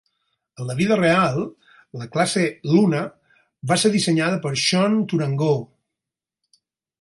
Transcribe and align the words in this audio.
En 0.61 0.69
la 0.71 0.75
vida 0.77 0.95
real, 1.01 1.35
la 2.03 2.07
classe 2.15 2.45
"Luna" 2.71 3.03
va 3.73 3.77
ser 3.83 3.93
dissenyada 3.97 4.41
per 4.47 4.55
Sean 4.63 4.97
Tourangeau. 5.13 5.63